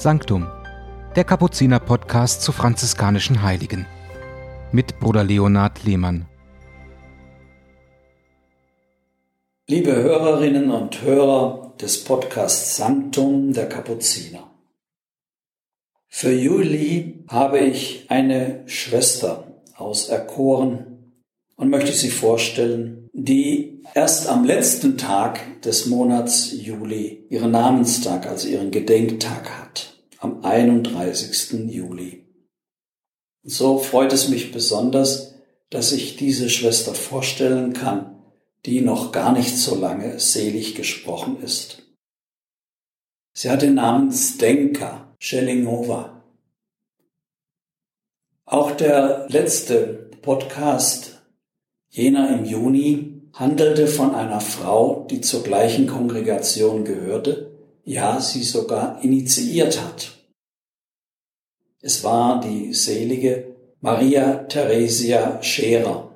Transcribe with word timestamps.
Sanctum, 0.00 0.46
der 1.16 1.24
Kapuziner-Podcast 1.24 2.42
zu 2.42 2.52
franziskanischen 2.52 3.42
Heiligen. 3.42 3.84
Mit 4.70 5.00
Bruder 5.00 5.24
Leonhard 5.24 5.82
Lehmann. 5.82 6.28
Liebe 9.66 9.96
Hörerinnen 9.96 10.70
und 10.70 11.02
Hörer 11.02 11.74
des 11.80 12.04
Podcasts 12.04 12.76
Sanctum 12.76 13.52
der 13.52 13.68
Kapuziner. 13.68 14.48
Für 16.06 16.32
Juli 16.32 17.24
habe 17.26 17.58
ich 17.58 18.06
eine 18.08 18.62
Schwester 18.68 19.48
auserkoren 19.76 21.12
und 21.56 21.70
möchte 21.70 21.90
sie 21.90 22.10
vorstellen, 22.10 23.07
die 23.24 23.82
erst 23.94 24.28
am 24.28 24.44
letzten 24.44 24.96
Tag 24.96 25.62
des 25.62 25.86
Monats 25.86 26.52
Juli 26.52 27.26
ihren 27.28 27.50
Namenstag, 27.50 28.26
also 28.26 28.46
ihren 28.48 28.70
Gedenktag 28.70 29.50
hat, 29.50 29.98
am 30.18 30.44
31. 30.44 31.68
Juli. 31.68 32.24
So 33.42 33.78
freut 33.78 34.12
es 34.12 34.28
mich 34.28 34.52
besonders, 34.52 35.34
dass 35.70 35.92
ich 35.92 36.16
diese 36.16 36.48
Schwester 36.48 36.94
vorstellen 36.94 37.72
kann, 37.72 38.22
die 38.66 38.80
noch 38.80 39.12
gar 39.12 39.32
nicht 39.32 39.56
so 39.56 39.74
lange 39.74 40.20
selig 40.20 40.74
gesprochen 40.74 41.42
ist. 41.42 41.82
Sie 43.34 43.50
hat 43.50 43.62
den 43.62 43.74
Namen 43.74 44.12
Stenka 44.12 45.14
Schellingova. 45.18 46.24
Auch 48.44 48.72
der 48.72 49.26
letzte 49.28 50.10
Podcast, 50.22 51.17
jener 51.88 52.36
im 52.36 52.44
Juni, 52.44 53.22
handelte 53.32 53.86
von 53.86 54.14
einer 54.14 54.40
Frau, 54.40 55.06
die 55.10 55.20
zur 55.20 55.42
gleichen 55.42 55.86
Kongregation 55.86 56.84
gehörte, 56.84 57.52
ja, 57.84 58.20
sie 58.20 58.42
sogar 58.42 59.02
initiiert 59.02 59.80
hat. 59.80 60.18
Es 61.80 62.02
war 62.04 62.40
die 62.40 62.74
selige 62.74 63.54
Maria 63.80 64.44
Theresia 64.48 65.42
Scherer, 65.42 66.10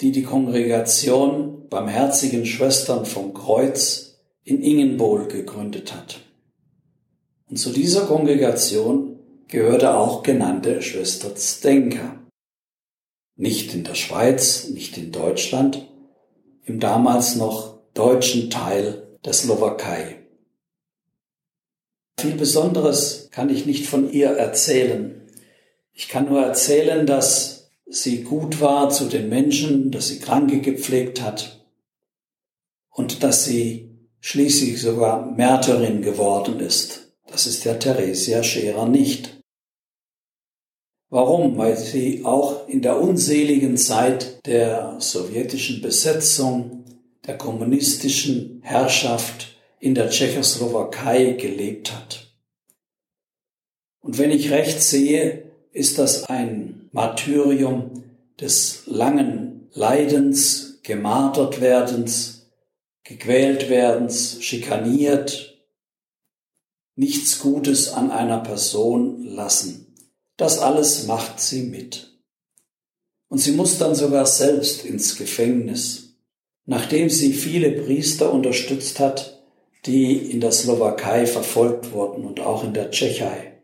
die 0.00 0.12
die 0.12 0.22
Kongregation 0.22 1.68
Barmherzigen 1.68 2.46
Schwestern 2.46 3.04
vom 3.04 3.34
Kreuz 3.34 4.20
in 4.44 4.62
Ingenbohl 4.62 5.26
gegründet 5.26 5.92
hat. 5.92 6.20
Und 7.50 7.56
zu 7.56 7.70
dieser 7.70 8.06
Kongregation 8.06 9.18
gehörte 9.48 9.96
auch 9.96 10.22
genannte 10.22 10.82
Schwester 10.82 11.34
Zdenka. 11.34 12.23
Nicht 13.36 13.74
in 13.74 13.84
der 13.84 13.94
Schweiz, 13.94 14.68
nicht 14.68 14.96
in 14.96 15.10
Deutschland, 15.12 15.88
im 16.64 16.80
damals 16.80 17.36
noch 17.36 17.78
deutschen 17.94 18.50
Teil 18.50 19.06
der 19.24 19.32
Slowakei. 19.32 20.20
Viel 22.18 22.34
Besonderes 22.34 23.28
kann 23.32 23.50
ich 23.50 23.66
nicht 23.66 23.86
von 23.86 24.10
ihr 24.10 24.30
erzählen. 24.30 25.22
Ich 25.92 26.08
kann 26.08 26.28
nur 26.28 26.40
erzählen, 26.40 27.06
dass 27.06 27.70
sie 27.86 28.22
gut 28.22 28.60
war 28.60 28.90
zu 28.90 29.06
den 29.06 29.28
Menschen, 29.28 29.90
dass 29.90 30.08
sie 30.08 30.20
Kranke 30.20 30.60
gepflegt 30.60 31.20
hat 31.20 31.64
und 32.90 33.22
dass 33.22 33.44
sie 33.44 33.90
schließlich 34.20 34.80
sogar 34.80 35.30
Märtyrin 35.32 36.02
geworden 36.02 36.60
ist. 36.60 37.12
Das 37.26 37.46
ist 37.46 37.64
ja 37.64 37.74
Theresia 37.74 38.42
Scherer 38.42 38.88
nicht. 38.88 39.43
Warum? 41.14 41.56
Weil 41.58 41.76
sie 41.76 42.24
auch 42.24 42.66
in 42.66 42.82
der 42.82 43.00
unseligen 43.00 43.76
Zeit 43.76 44.44
der 44.46 44.96
sowjetischen 44.98 45.80
Besetzung, 45.80 46.84
der 47.24 47.38
kommunistischen 47.38 48.60
Herrschaft 48.64 49.54
in 49.78 49.94
der 49.94 50.10
Tschechoslowakei 50.10 51.34
gelebt 51.34 51.94
hat. 51.94 52.32
Und 54.00 54.18
wenn 54.18 54.32
ich 54.32 54.50
recht 54.50 54.82
sehe, 54.82 55.52
ist 55.70 56.00
das 56.00 56.24
ein 56.24 56.88
Martyrium 56.90 58.02
des 58.40 58.82
langen 58.86 59.68
Leidens, 59.72 60.80
gemartert 60.82 61.60
werdens, 61.60 62.50
gequält 63.04 63.70
werdens, 63.70 64.38
schikaniert, 64.42 65.62
nichts 66.96 67.38
Gutes 67.38 67.92
an 67.92 68.10
einer 68.10 68.40
Person 68.40 69.22
lassen. 69.22 69.83
Das 70.36 70.58
alles 70.58 71.06
macht 71.06 71.40
sie 71.40 71.62
mit. 71.62 72.12
Und 73.28 73.38
sie 73.38 73.52
muss 73.52 73.78
dann 73.78 73.94
sogar 73.94 74.26
selbst 74.26 74.84
ins 74.84 75.16
Gefängnis, 75.16 76.16
nachdem 76.66 77.10
sie 77.10 77.32
viele 77.32 77.70
Priester 77.70 78.32
unterstützt 78.32 79.00
hat, 79.00 79.42
die 79.86 80.16
in 80.30 80.40
der 80.40 80.52
Slowakei 80.52 81.26
verfolgt 81.26 81.92
wurden 81.92 82.24
und 82.24 82.40
auch 82.40 82.64
in 82.64 82.74
der 82.74 82.90
Tschechei. 82.90 83.62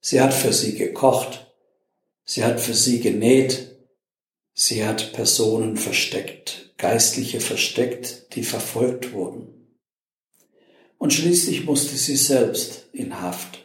Sie 0.00 0.20
hat 0.20 0.34
für 0.34 0.52
sie 0.52 0.74
gekocht, 0.74 1.52
sie 2.24 2.44
hat 2.44 2.60
für 2.60 2.74
sie 2.74 3.00
genäht, 3.00 3.76
sie 4.52 4.84
hat 4.84 5.12
Personen 5.12 5.76
versteckt, 5.76 6.74
Geistliche 6.76 7.40
versteckt, 7.40 8.34
die 8.34 8.42
verfolgt 8.42 9.12
wurden. 9.12 9.78
Und 10.98 11.12
schließlich 11.12 11.64
musste 11.64 11.96
sie 11.96 12.16
selbst 12.16 12.88
in 12.92 13.20
Haft. 13.20 13.61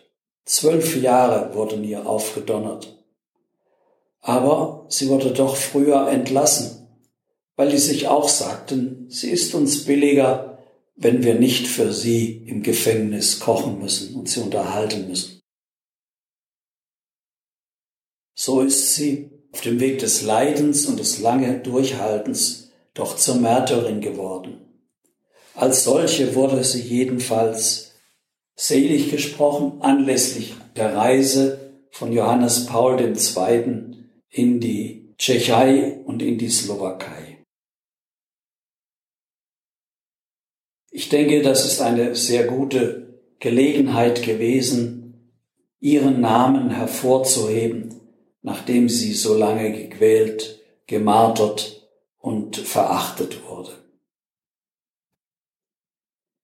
Zwölf 0.48 1.00
Jahre 1.00 1.54
wurden 1.54 1.84
ihr 1.84 2.08
aufgedonnert. 2.08 2.98
Aber 4.22 4.88
sie 4.90 5.08
wurde 5.08 5.32
doch 5.32 5.56
früher 5.56 6.10
entlassen, 6.10 6.88
weil 7.56 7.70
die 7.70 7.78
sich 7.78 8.08
auch 8.08 8.28
sagten, 8.28 9.06
sie 9.10 9.30
ist 9.30 9.54
uns 9.54 9.86
billiger 9.86 10.58
wenn 10.98 11.24
wir 11.24 11.36
nicht 11.36 11.68
für 11.68 11.94
sie 11.94 12.44
im 12.48 12.64
Gefängnis 12.64 13.40
kochen 13.40 13.80
müssen 13.80 14.16
und 14.16 14.28
sie 14.28 14.42
unterhalten 14.42 15.08
müssen. 15.08 15.42
So 18.34 18.62
ist 18.62 18.96
sie 18.96 19.30
auf 19.52 19.62
dem 19.62 19.80
Weg 19.80 20.00
des 20.00 20.24
Leidens 20.24 20.88
und 20.88 21.00
des 21.00 21.20
lange 21.20 21.60
Durchhaltens 21.60 22.72
doch 22.94 23.16
zur 23.16 23.36
Märtyrin 23.36 24.02
geworden. 24.02 24.60
Als 25.54 25.84
solche 25.84 26.36
wurde 26.36 26.64
sie 26.64 26.82
jedenfalls 26.82 27.87
selig 28.58 29.12
gesprochen 29.12 29.82
anlässlich 29.82 30.56
der 30.76 30.96
Reise 30.96 31.76
von 31.92 32.12
Johannes 32.12 32.66
Paul 32.66 33.00
II. 33.00 33.96
in 34.30 34.60
die 34.60 35.14
Tschechei 35.18 36.00
und 36.06 36.22
in 36.22 36.38
die 36.38 36.50
Slowakei. 36.50 37.46
Ich 40.92 41.10
denke, 41.10 41.44
das 41.44 41.66
ist 41.66 41.82
eine 41.82 42.16
sehr 42.16 42.48
gute 42.48 43.22
Gelegenheit 43.40 44.24
gewesen, 44.24 45.32
ihren 45.80 46.22
Namen 46.22 46.72
hervorzuheben, 46.72 48.02
nachdem 48.42 48.90
sie 48.90 49.14
so 49.14 49.38
lange 49.38 49.72
gequält, 49.72 50.64
gemartert 50.88 51.88
und 52.18 52.58
verachtet 52.58 53.48
wurde. 53.48 53.77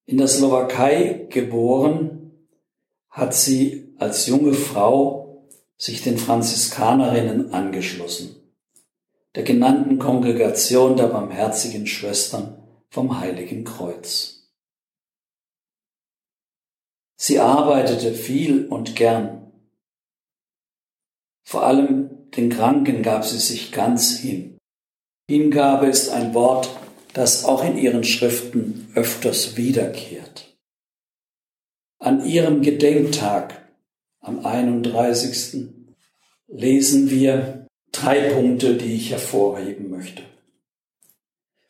In 0.05 0.17
der 0.17 0.27
Slowakei 0.27 1.27
geboren, 1.29 2.49
hat 3.09 3.33
sie 3.33 3.93
als 3.99 4.25
junge 4.27 4.53
Frau 4.53 5.47
sich 5.77 6.01
den 6.03 6.17
Franziskanerinnen 6.17 7.53
angeschlossen, 7.53 8.35
der 9.35 9.43
genannten 9.43 9.99
Kongregation 9.99 10.97
der 10.97 11.07
barmherzigen 11.07 11.87
Schwestern 11.87 12.57
vom 12.89 13.19
Heiligen 13.19 13.63
Kreuz. 13.63 14.51
Sie 17.15 17.39
arbeitete 17.39 18.13
viel 18.13 18.67
und 18.67 18.95
gern. 18.95 19.51
Vor 21.45 21.63
allem 21.63 22.29
den 22.31 22.49
Kranken 22.49 23.03
gab 23.03 23.25
sie 23.25 23.37
sich 23.37 23.71
ganz 23.71 24.17
hin. 24.17 24.57
Hingabe 25.29 25.85
ist 25.85 26.09
ein 26.09 26.33
Wort, 26.33 26.69
das 27.13 27.45
auch 27.45 27.63
in 27.63 27.77
ihren 27.77 28.03
Schriften 28.03 28.87
öfters 28.95 29.55
wiederkehrt. 29.55 30.57
An 31.99 32.25
ihrem 32.25 32.61
Gedenktag 32.61 33.69
am 34.19 34.45
31. 34.45 35.69
lesen 36.47 37.09
wir 37.09 37.67
drei 37.91 38.31
Punkte, 38.31 38.75
die 38.75 38.95
ich 38.95 39.11
hervorheben 39.11 39.89
möchte. 39.89 40.23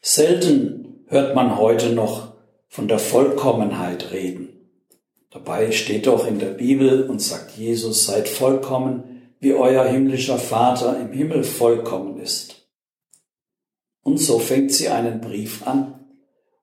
Selten 0.02 1.06
hört 1.08 1.36
man 1.36 1.58
heute 1.58 1.90
noch 1.90 2.34
von 2.68 2.88
der 2.88 3.00
Vollkommenheit 3.00 4.12
reden. 4.12 4.50
Dabei 5.30 5.72
steht 5.72 6.08
doch 6.08 6.28
in 6.28 6.40
der 6.40 6.52
Bibel 6.52 7.10
und 7.10 7.22
sagt 7.22 7.58
Jesus, 7.58 8.06
seid 8.06 8.28
vollkommen, 8.28 9.32
wie 9.40 9.54
euer 9.54 9.86
himmlischer 9.86 10.38
Vater 10.38 11.00
im 11.00 11.12
Himmel 11.12 11.44
vollkommen 11.44 12.20
ist. 12.20 12.63
Und 14.04 14.18
so 14.18 14.38
fängt 14.40 14.72
sie 14.74 14.90
einen 14.90 15.22
Brief 15.22 15.66
an. 15.66 16.06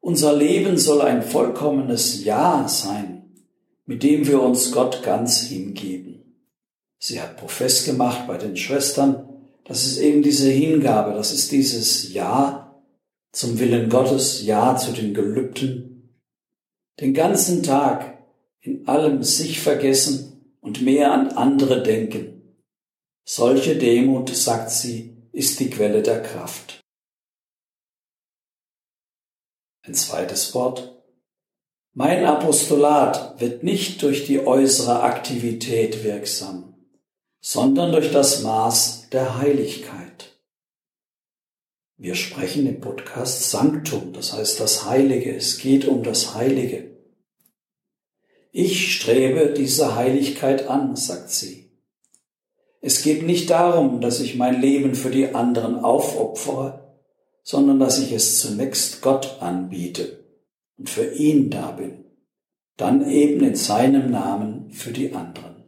Unser 0.00 0.34
Leben 0.36 0.78
soll 0.78 1.02
ein 1.02 1.22
vollkommenes 1.22 2.24
Ja 2.24 2.68
sein, 2.68 3.32
mit 3.86 4.02
dem 4.02 4.26
wir 4.26 4.42
uns 4.42 4.72
Gott 4.72 5.02
ganz 5.02 5.42
hingeben. 5.42 6.36
Sie 6.98 7.20
hat 7.20 7.38
Profess 7.38 7.84
gemacht 7.84 8.26
bei 8.26 8.36
den 8.36 8.56
Schwestern. 8.56 9.28
Das 9.64 9.86
ist 9.86 9.98
eben 9.98 10.22
diese 10.22 10.50
Hingabe, 10.50 11.14
das 11.14 11.32
ist 11.32 11.50
dieses 11.50 12.12
Ja 12.12 12.82
zum 13.32 13.58
Willen 13.58 13.88
Gottes, 13.88 14.42
Ja 14.44 14.76
zu 14.76 14.92
den 14.92 15.14
Gelübden. 15.14 16.18
Den 17.00 17.14
ganzen 17.14 17.62
Tag 17.62 18.18
in 18.60 18.86
allem 18.86 19.22
sich 19.22 19.60
vergessen 19.60 20.56
und 20.60 20.82
mehr 20.82 21.12
an 21.12 21.28
andere 21.28 21.82
denken. 21.82 22.42
Solche 23.24 23.76
Demut, 23.76 24.34
sagt 24.34 24.70
sie, 24.70 25.16
ist 25.32 25.60
die 25.60 25.70
Quelle 25.70 26.02
der 26.02 26.22
Kraft. 26.22 26.79
Ein 29.82 29.94
zweites 29.94 30.54
Wort. 30.54 31.02
Mein 31.92 32.24
Apostolat 32.24 33.40
wird 33.40 33.64
nicht 33.64 34.02
durch 34.02 34.26
die 34.26 34.46
äußere 34.46 35.02
Aktivität 35.02 36.04
wirksam, 36.04 36.74
sondern 37.40 37.92
durch 37.92 38.12
das 38.12 38.42
Maß 38.42 39.08
der 39.10 39.38
Heiligkeit. 39.38 40.38
Wir 41.96 42.14
sprechen 42.14 42.66
im 42.66 42.80
Podcast 42.80 43.50
Sanctum, 43.50 44.12
das 44.12 44.32
heißt 44.32 44.60
das 44.60 44.86
Heilige. 44.86 45.34
Es 45.34 45.58
geht 45.58 45.86
um 45.86 46.02
das 46.02 46.34
Heilige. 46.34 46.96
Ich 48.52 48.94
strebe 48.94 49.52
diese 49.54 49.96
Heiligkeit 49.96 50.68
an, 50.68 50.96
sagt 50.96 51.30
sie. 51.30 51.70
Es 52.80 53.02
geht 53.02 53.22
nicht 53.22 53.50
darum, 53.50 54.00
dass 54.00 54.20
ich 54.20 54.36
mein 54.36 54.60
Leben 54.60 54.94
für 54.94 55.10
die 55.10 55.34
anderen 55.34 55.78
aufopfere, 55.84 56.79
sondern 57.42 57.78
dass 57.78 57.98
ich 57.98 58.12
es 58.12 58.40
zunächst 58.40 59.02
Gott 59.02 59.38
anbiete 59.40 60.24
und 60.76 60.88
für 60.88 61.14
ihn 61.14 61.50
da 61.50 61.72
bin, 61.72 62.04
dann 62.76 63.08
eben 63.08 63.44
in 63.44 63.54
seinem 63.54 64.10
Namen 64.10 64.70
für 64.70 64.92
die 64.92 65.12
anderen. 65.12 65.64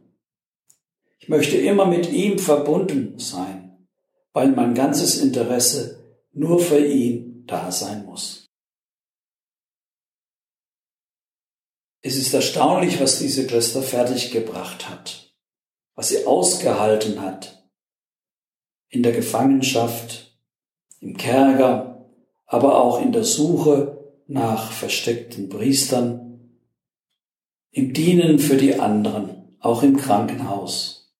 Ich 1.19 1.29
möchte 1.29 1.57
immer 1.57 1.85
mit 1.85 2.11
ihm 2.11 2.39
verbunden 2.39 3.17
sein, 3.19 3.87
weil 4.33 4.49
mein 4.51 4.73
ganzes 4.73 5.21
Interesse 5.21 6.03
nur 6.33 6.59
für 6.59 6.85
ihn 6.85 7.45
da 7.45 7.71
sein 7.71 8.05
muss. 8.05 8.49
Es 12.01 12.17
ist 12.17 12.33
erstaunlich, 12.33 12.99
was 12.99 13.19
diese 13.19 13.47
Schwester 13.47 13.81
fertiggebracht 13.81 14.89
hat, 14.89 15.33
was 15.95 16.09
sie 16.09 16.25
ausgehalten 16.25 17.21
hat 17.21 17.69
in 18.89 19.03
der 19.03 19.13
Gefangenschaft, 19.13 20.32
im 21.03 21.17
Kerker, 21.17 22.07
aber 22.45 22.81
auch 22.81 23.01
in 23.01 23.11
der 23.11 23.25
Suche 23.25 24.13
nach 24.27 24.71
versteckten 24.71 25.49
Priestern, 25.49 26.57
im 27.71 27.93
Dienen 27.93 28.39
für 28.39 28.55
die 28.55 28.79
anderen, 28.79 29.57
auch 29.59 29.83
im 29.83 29.97
Krankenhaus. 29.97 31.13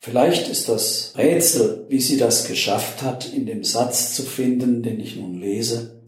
Vielleicht 0.00 0.48
ist 0.48 0.68
das 0.68 1.14
Rätsel, 1.16 1.86
wie 1.88 2.00
sie 2.00 2.18
das 2.18 2.46
geschafft 2.46 3.02
hat, 3.02 3.32
in 3.32 3.46
dem 3.46 3.64
Satz 3.64 4.14
zu 4.14 4.22
finden, 4.22 4.84
den 4.84 5.00
ich 5.00 5.16
nun 5.16 5.40
lese. 5.40 6.04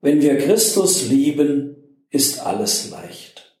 Wenn 0.00 0.22
wir 0.22 0.38
Christus 0.38 1.08
lieben, 1.08 1.76
ist 2.08 2.40
alles 2.40 2.88
leicht. 2.90 3.58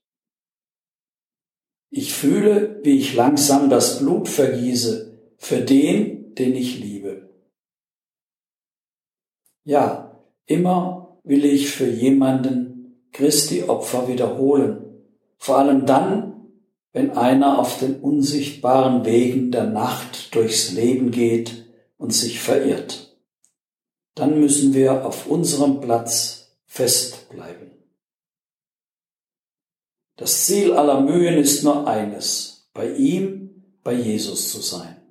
Ich 1.90 2.14
fühle, 2.14 2.80
wie 2.82 2.98
ich 2.98 3.14
langsam 3.14 3.68
das 3.68 3.98
Blut 3.98 4.28
vergieße 4.28 5.13
für 5.44 5.60
den, 5.60 6.34
den 6.34 6.54
ich 6.54 6.78
liebe. 6.78 7.30
Ja, 9.64 10.20
immer 10.46 11.18
will 11.24 11.44
ich 11.44 11.70
für 11.70 11.88
jemanden 11.88 13.08
Christi 13.12 13.62
Opfer 13.62 14.08
wiederholen, 14.08 14.84
vor 15.38 15.58
allem 15.58 15.86
dann, 15.86 16.50
wenn 16.92 17.10
einer 17.10 17.58
auf 17.58 17.78
den 17.78 18.00
unsichtbaren 18.00 19.04
Wegen 19.04 19.50
der 19.50 19.64
Nacht 19.66 20.34
durchs 20.34 20.72
Leben 20.72 21.10
geht 21.10 21.66
und 21.96 22.12
sich 22.12 22.40
verirrt 22.40 23.04
dann 24.14 24.38
müssen 24.40 24.74
wir 24.74 25.04
auf 25.04 25.26
unserem 25.26 25.80
Platz 25.80 26.56
festbleiben. 26.66 27.72
Das 30.16 30.46
Ziel 30.46 30.72
aller 30.72 31.00
Mühen 31.00 31.34
ist 31.34 31.64
nur 31.64 31.86
eines, 31.88 32.68
bei 32.72 32.92
ihm, 32.92 33.64
bei 33.82 33.94
Jesus 33.94 34.50
zu 34.50 34.60
sein. 34.60 35.03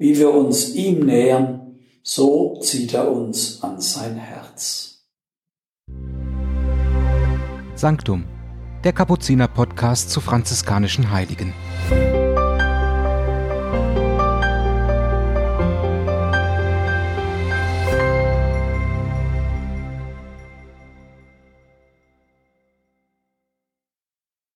Wie 0.00 0.16
wir 0.16 0.32
uns 0.32 0.74
ihm 0.76 1.06
nähern, 1.06 1.80
so 2.04 2.60
zieht 2.60 2.94
er 2.94 3.10
uns 3.10 3.64
an 3.64 3.80
sein 3.80 4.14
Herz. 4.14 5.08
Sanctum, 7.74 8.24
der 8.84 8.92
Kapuziner 8.92 9.48
Podcast 9.48 10.10
zu 10.10 10.20
franziskanischen 10.20 11.10
Heiligen. 11.10 11.52